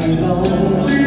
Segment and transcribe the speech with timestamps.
[0.00, 1.03] 抬头。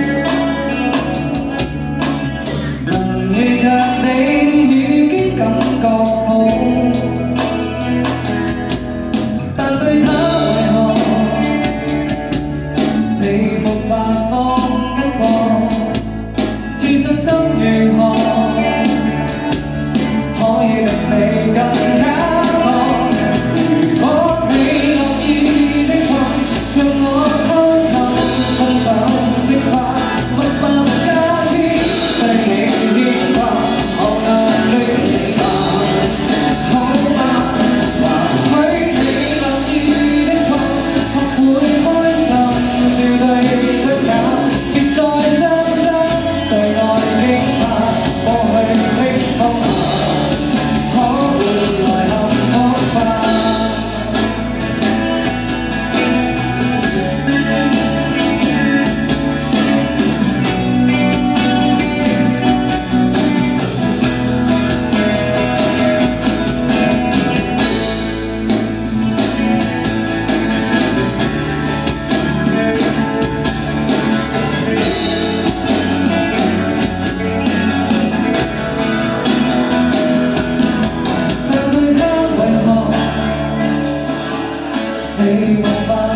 [85.18, 86.07] 没办法。